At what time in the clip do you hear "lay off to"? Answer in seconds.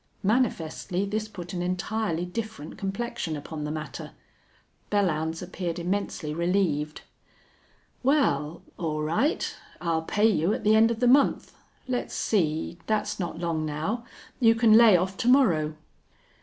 14.73-15.27